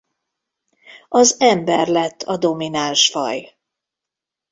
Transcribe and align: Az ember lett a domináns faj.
Az 1.09 1.35
ember 1.39 1.87
lett 1.87 2.21
a 2.21 2.37
domináns 2.37 3.09
faj. 3.09 3.55